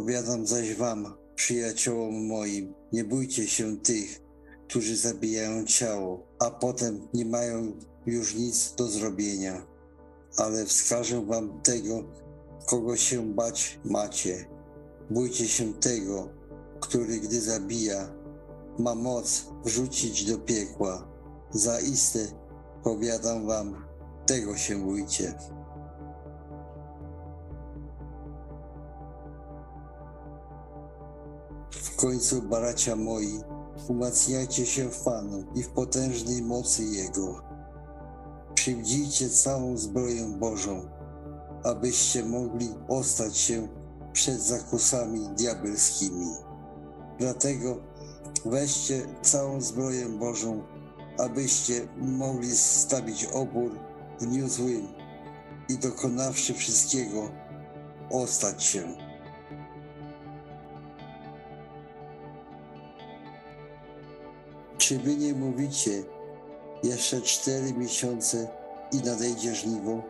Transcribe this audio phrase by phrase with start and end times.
[0.00, 4.20] Powiadam zaś wam, przyjaciołom moim, nie bójcie się tych,
[4.68, 7.72] którzy zabijają ciało, a potem nie mają
[8.06, 9.66] już nic do zrobienia.
[10.36, 12.04] Ale wskażę wam tego,
[12.66, 14.48] kogo się bać macie.
[15.10, 16.28] Bójcie się tego,
[16.80, 18.14] który gdy zabija,
[18.78, 21.08] ma moc wrzucić do piekła.
[21.50, 22.26] Zaiste,
[22.84, 23.84] powiadam wam,
[24.26, 25.34] tego się bójcie.
[32.00, 33.40] Końcu, bracia moi,
[33.88, 37.42] umacniajcie się w Panu i w potężnej mocy Jego.
[38.54, 40.88] Przywdzijcie całą zbroję Bożą,
[41.64, 43.68] abyście mogli ostać się
[44.12, 46.26] przed zakusami diabelskimi.
[47.18, 47.78] Dlatego
[48.44, 50.62] weźcie całą zbroję Bożą,
[51.18, 53.70] abyście mogli stawić opór
[54.20, 54.88] w dniu złym
[55.68, 57.30] i dokonawszy wszystkiego,
[58.10, 59.09] ostać się.
[64.90, 66.02] Czy wy nie mówicie,
[66.82, 68.48] jeszcze cztery miesiące
[68.92, 70.02] i nadejdzie żniwo?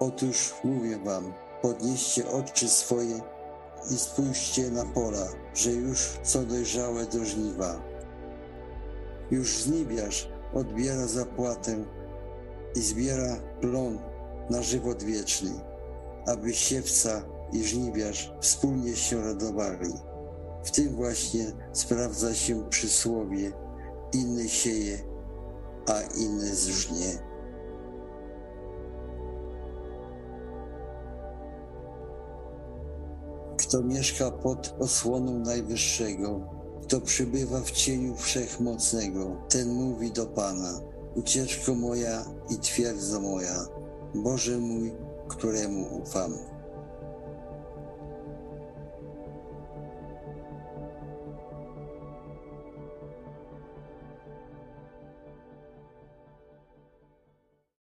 [0.00, 3.20] Otóż mówię wam, podnieście oczy swoje
[3.90, 7.82] i spójrzcie na pola, że już są dojrzałe do żniwa.
[9.30, 11.84] Już żniwiarz odbiera zapłatę
[12.76, 13.98] i zbiera plon
[14.50, 15.50] na żywot wieczny,
[16.26, 17.22] aby siewca
[17.52, 19.92] i żniwiarz wspólnie się radowali.
[20.64, 23.65] W tym właśnie sprawdza się przysłowie
[24.16, 24.98] inny sieje,
[25.86, 27.18] a inny zżnie.
[33.58, 36.40] Kto mieszka pod osłoną Najwyższego,
[36.82, 40.80] kto przybywa w cieniu Wszechmocnego, ten mówi do Pana,
[41.14, 43.66] ucieczko moja i twierdza moja,
[44.14, 44.92] Boże mój,
[45.28, 46.55] któremu ufam.